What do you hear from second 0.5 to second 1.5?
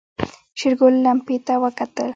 شېرګل لمپې